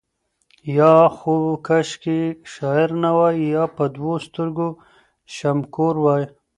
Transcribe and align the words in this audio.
یا 0.77 0.95
خو 1.15 1.35
کشکي 1.67 2.21
شاعر 2.53 2.89
نه 3.03 3.11
وای 3.17 3.37
یا 3.53 3.63
په 3.75 3.83
دوو 3.95 4.13
سترګو 4.25 4.67
شمکور 5.35 5.95
وای 6.03 6.23